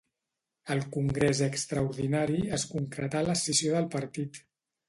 [0.75, 4.43] Al congrés extraordinari es concretà l'escissió del partit.